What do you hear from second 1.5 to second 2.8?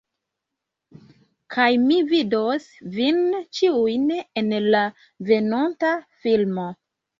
Kaj mi vidos